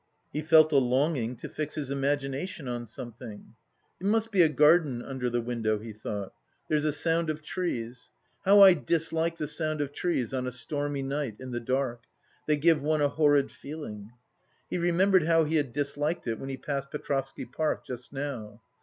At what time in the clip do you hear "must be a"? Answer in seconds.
4.07-4.49